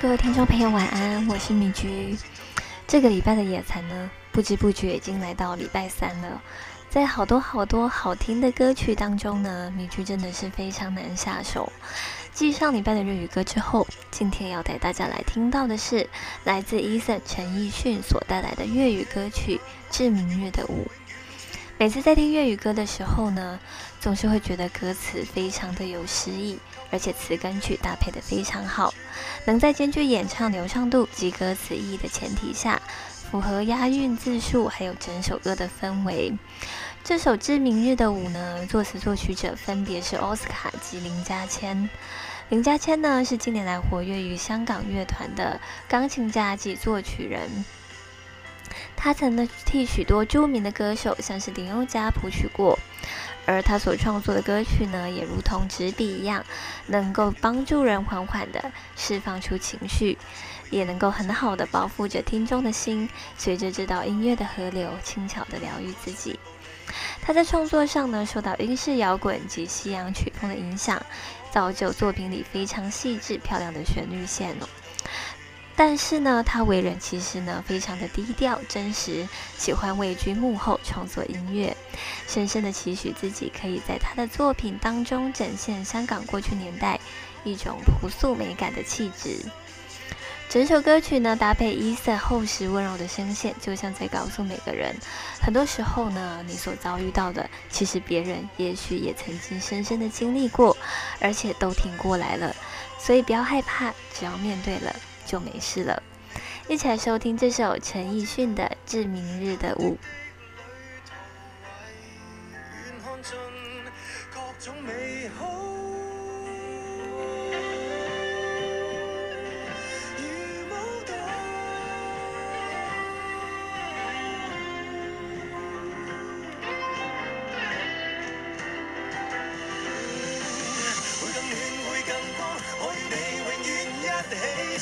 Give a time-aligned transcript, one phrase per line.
[0.00, 2.16] 各位听众朋友，晚安，我是米菊。
[2.88, 6.40] 这个礼拜的野餐呢，不知不觉已经来到礼拜三了。
[6.88, 11.70] 在好多好多好听的歌曲当中呢，米菊真的是非常难下手。
[12.32, 16.08] 继上礼拜的日语歌之后，今天要带大家来听到的是
[16.44, 19.58] 来自 Eason 陈奕迅所带来的粤语歌曲
[19.90, 20.86] 《致明日的舞》。
[21.82, 23.58] 每次在听粤语歌的时候呢，
[24.00, 26.56] 总是会觉得歌词非常的有诗意，
[26.92, 28.94] 而且词跟曲搭配的非常好，
[29.46, 32.80] 能在兼具演唱流畅度及歌词意义的前提下，
[33.28, 36.32] 符合押韵字数，还有整首歌的氛围。
[37.02, 41.90] 这首《致明日的舞》呢，作词作曲者分别是奥斯卡及林家谦。
[42.50, 47.64] 林家谦呢，是近年来活跃于香港乐团的钢琴家及作曲人。
[48.96, 52.78] 他曾呢替许多著名的歌手，像是林宥嘉谱曲过，
[53.46, 56.44] 而他所创作的歌曲呢，也如同纸笔一样，
[56.86, 60.16] 能够帮助人缓缓的释放出情绪，
[60.70, 66.38] 也能够很好的包覆着听众的心，随着这道音乐的河流，轻巧的疗愈自己。
[67.22, 71.00] 他在创作上呢，受到英式摇滚及西洋曲风的影响，
[71.50, 74.68] 造就作品里非常细致漂亮的旋律线哦。
[75.74, 81.74] 但是呢，他为人其实呢非常的低调真实，喜欢位居幕后创作音乐，
[82.28, 87.00] 深深的期许自己可以在他的作品当中展现香港过去年代
[87.42, 89.38] 一种朴素美感的气质。
[90.48, 94.94] 整首歌曲呢搭配伊瑟厚实温柔的声线，就像在告诉每个人，
[95.40, 100.76] 很多时候呢，你所遭遇到的，其实别人也许也曾经深深的经历过，
[101.20, 102.54] 而且都挺过来了，
[102.98, 104.94] 所以不要害怕，只要面对了。
[105.32, 106.02] 就没事了，
[106.68, 109.96] 一起来收听这首陈奕迅的《致明日的舞》。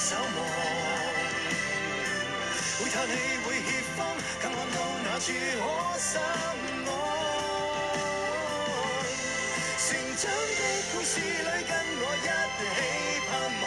[0.00, 0.24] 守望，
[2.78, 3.12] 会叹气，
[3.44, 3.98] 会怯慌，
[4.40, 5.62] 更看到哪处可
[5.98, 6.88] 心安。
[9.76, 10.60] 成长的
[10.90, 12.60] 故事里，跟我一起
[13.28, 13.64] 盼望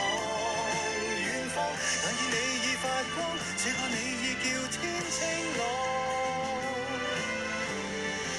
[1.22, 1.56] 远方。
[2.02, 2.84] 眼见你已发
[3.14, 3.18] 光，
[3.56, 4.44] 这个你已叫
[4.74, 4.76] 天
[5.14, 5.16] 清
[5.60, 5.62] 朗。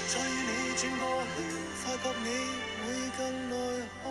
[0.08, 1.36] 再与你转个圈，
[1.80, 2.28] 发觉你
[2.82, 2.84] 会
[3.16, 3.52] 更内
[4.02, 4.04] 向。